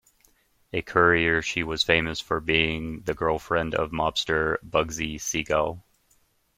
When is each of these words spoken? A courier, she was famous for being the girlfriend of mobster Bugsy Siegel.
A 0.73 0.81
courier, 0.81 1.43
she 1.43 1.61
was 1.61 1.83
famous 1.83 2.19
for 2.19 2.39
being 2.39 3.01
the 3.01 3.13
girlfriend 3.13 3.75
of 3.75 3.91
mobster 3.91 4.57
Bugsy 4.67 5.19
Siegel. 5.21 5.83